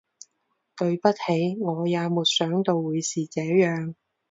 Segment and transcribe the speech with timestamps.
[0.75, 3.93] 对不起，我也没想到会是这样